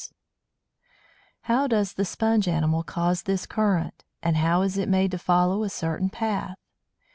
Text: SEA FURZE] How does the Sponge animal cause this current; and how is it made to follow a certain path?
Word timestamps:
SEA 0.01 0.07
FURZE] 0.07 0.87
How 1.43 1.67
does 1.67 1.93
the 1.93 2.05
Sponge 2.05 2.47
animal 2.47 2.81
cause 2.81 3.21
this 3.21 3.45
current; 3.45 4.03
and 4.23 4.35
how 4.37 4.63
is 4.63 4.75
it 4.79 4.89
made 4.89 5.11
to 5.11 5.19
follow 5.19 5.63
a 5.63 5.69
certain 5.69 6.09
path? 6.09 6.57